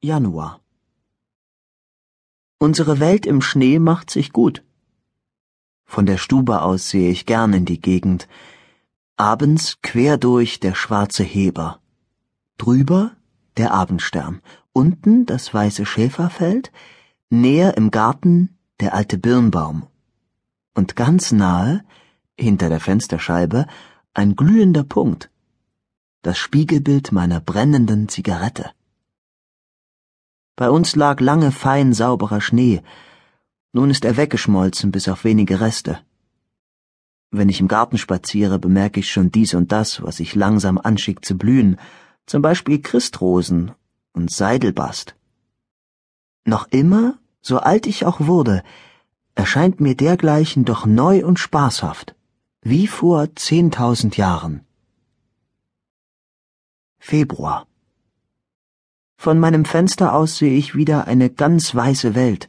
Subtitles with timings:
[0.00, 0.60] Januar
[2.60, 4.62] Unsere Welt im Schnee macht sich gut.
[5.86, 8.28] Von der Stube aus sehe ich gern in die Gegend.
[9.16, 11.80] Abends quer durch der schwarze Heber.
[12.58, 13.16] Drüber
[13.56, 14.40] der Abendstern.
[14.72, 16.70] Unten das weiße Schäferfeld.
[17.28, 19.88] Näher im Garten der alte Birnbaum.
[20.76, 21.84] Und ganz nahe,
[22.38, 23.66] hinter der Fensterscheibe,
[24.14, 25.28] ein glühender Punkt.
[26.22, 28.70] Das Spiegelbild meiner brennenden Zigarette.
[30.58, 32.82] Bei uns lag lange fein sauberer Schnee.
[33.72, 36.00] Nun ist er weggeschmolzen bis auf wenige Reste.
[37.30, 41.24] Wenn ich im Garten spaziere, bemerke ich schon dies und das, was sich langsam anschickt
[41.24, 41.78] zu blühen,
[42.26, 43.70] zum Beispiel Christrosen
[44.12, 45.14] und Seidelbast.
[46.44, 48.64] Noch immer, so alt ich auch wurde,
[49.36, 52.16] erscheint mir dergleichen doch neu und spaßhaft,
[52.62, 54.66] wie vor zehntausend Jahren.
[56.98, 57.67] Februar
[59.20, 62.48] von meinem Fenster aus sehe ich wieder eine ganz weiße Welt.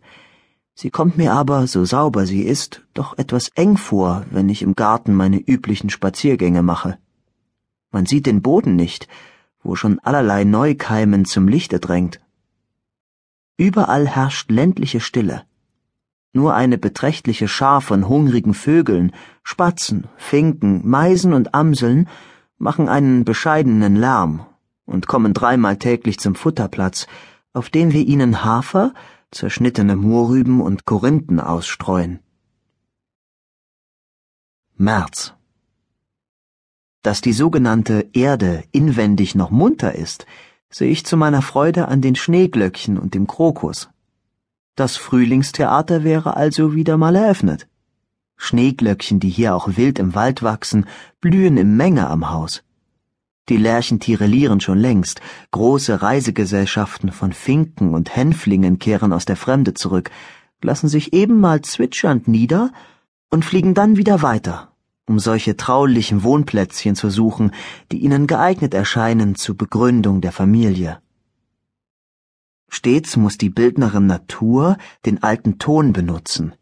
[0.76, 4.76] Sie kommt mir aber, so sauber sie ist, doch etwas eng vor, wenn ich im
[4.76, 7.00] Garten meine üblichen Spaziergänge mache.
[7.92, 9.08] Man sieht den Boden nicht,
[9.64, 12.22] wo schon allerlei Neukeimen zum Lichte drängt.
[13.58, 15.45] Überall herrscht ländliche Stille.
[16.33, 19.11] Nur eine beträchtliche Schar von hungrigen Vögeln,
[19.42, 22.08] Spatzen, Finken, Meisen und Amseln
[22.59, 24.45] machen einen bescheidenen Lärm
[24.90, 27.08] und kommen dreimal täglich zum Futterplatz,
[27.54, 28.94] auf dem wir ihnen Hafer,
[29.32, 32.20] zerschnittene Mohrrüben und Korinthen ausstreuen.
[34.76, 35.34] März
[37.04, 40.26] Dass die sogenannte Erde inwendig noch munter ist,
[40.70, 43.90] sehe ich zu meiner Freude an den Schneeglöckchen und dem Krokus.
[44.76, 47.67] Das Frühlingstheater wäre also wieder mal eröffnet.
[48.38, 50.86] Schneeglöckchen, die hier auch wild im Wald wachsen,
[51.20, 52.64] blühen in Menge am Haus.
[53.50, 59.73] Die Lerchen tirelieren schon längst, große Reisegesellschaften von Finken und Hänflingen kehren aus der Fremde
[59.73, 60.11] zurück,
[60.61, 62.72] lassen sich eben mal zwitschernd nieder
[63.31, 64.72] und fliegen dann wieder weiter,
[65.08, 67.52] um solche traulichen Wohnplätzchen zu suchen,
[67.92, 70.99] die ihnen geeignet erscheinen zur Begründung der Familie.
[72.70, 74.77] Stets muss die Bildnerin Natur
[75.08, 76.54] den alten Ton benutzen.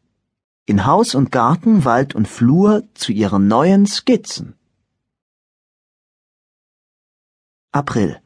[0.66, 4.54] In Haus und Garten, Wald und Flur zu ihren neuen Skizzen.
[7.78, 8.20] April.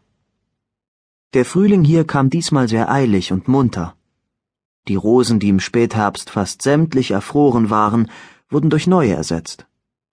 [1.34, 3.98] Der Frühling hier kam diesmal sehr eilig und munter.
[4.88, 8.10] Die Rosen, die im Spätherbst fast sämtlich erfroren waren,
[8.50, 9.68] wurden durch neue ersetzt.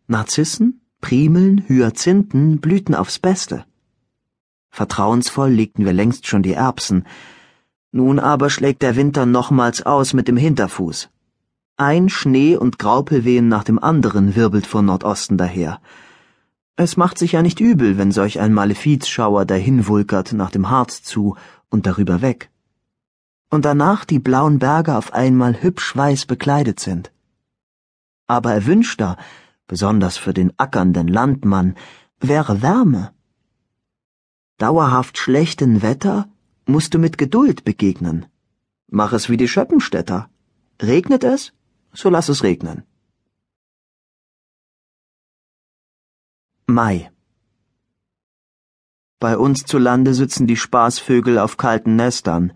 [0.09, 3.65] Narzissen, Primeln, Hyazinthen blühten aufs Beste.
[4.71, 7.05] Vertrauensvoll legten wir längst schon die Erbsen.
[7.93, 11.11] Nun aber schlägt der Winter nochmals aus mit dem Hinterfuß.
[11.77, 15.81] Ein Schnee und Graupelwehen nach dem anderen wirbelt von Nordosten daher.
[16.81, 21.37] Es macht sich ja nicht übel, wenn solch ein Malefizschauer dahinwulkert nach dem Harz zu
[21.71, 22.53] und darüber weg.
[23.51, 27.11] Und danach die blauen Berge auf einmal hübsch weiß bekleidet sind.
[28.29, 29.17] Aber erwünschter,
[29.67, 31.75] besonders für den ackernden Landmann,
[32.21, 33.11] wäre Wärme.
[34.59, 36.29] Dauerhaft schlechten Wetter
[36.65, 38.27] musst du mit Geduld begegnen.
[38.87, 40.31] Mach es wie die Schöppenstädter.
[40.81, 41.53] Regnet es,
[41.93, 42.85] so lass es regnen.
[46.71, 47.11] Mai
[49.21, 52.53] Bei uns zu Lande sitzen die Spaßvögel auf kalten Nestern.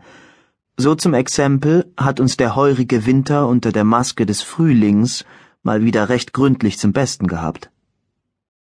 [0.76, 5.24] So zum Exempel hat uns der heurige Winter unter der Maske des Frühlings
[5.62, 7.70] mal wieder recht gründlich zum Besten gehabt.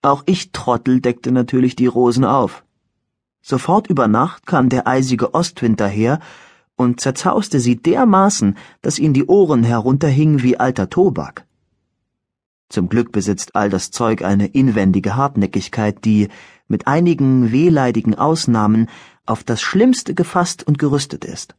[0.03, 2.63] Auch ich Trottel deckte natürlich die Rosen auf.
[3.41, 6.19] Sofort über Nacht kam der eisige Ostwind daher
[6.75, 11.47] und zerzauste sie dermaßen, dass ihnen die Ohren herunterhingen wie alter Tobak.
[12.73, 16.29] Zum Glück besitzt all das Zeug eine inwendige Hartnäckigkeit, die,
[16.67, 18.89] mit einigen wehleidigen Ausnahmen,
[19.27, 21.53] auf das Schlimmste gefasst und gerüstet ist.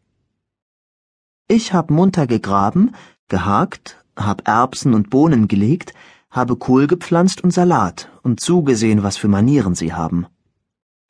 [1.47, 2.97] Ich hab munter gegraben,
[3.29, 5.95] gehakt, hab Erbsen und Bohnen gelegt,
[6.33, 10.27] habe Kohl gepflanzt und Salat und zugesehen, was für Manieren sie haben.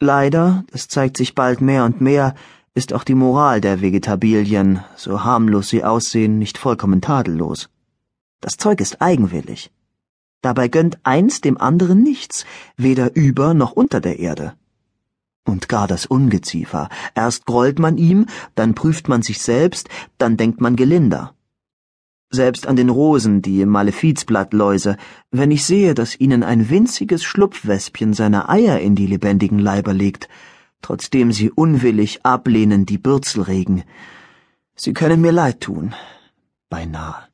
[0.01, 2.35] Leider, es zeigt sich bald mehr und mehr,
[2.75, 7.71] ist auch die Moral der Vegetabilien, so harmlos sie aussehen, nicht vollkommen tadellos.
[8.43, 9.71] Das Zeug ist eigenwillig.
[10.45, 12.45] Dabei gönnt eins dem anderen nichts,
[12.77, 14.53] weder über noch unter der Erde.
[15.47, 16.91] Und gar das Ungeziefer.
[17.15, 19.89] Erst grollt man ihm, dann prüft man sich selbst,
[20.19, 21.35] dann denkt man gelinder.
[22.29, 24.99] Selbst an den Rosen, die Malefizblattläuse,
[25.31, 30.29] wenn ich sehe, dass ihnen ein winziges Schlupfwespchen seine Eier in die lebendigen Leiber legt,
[30.83, 33.83] trotzdem sie unwillig ablehnen die Bürzel regen.
[34.75, 35.95] Sie können mir leid tun.
[36.69, 37.34] Beinahe.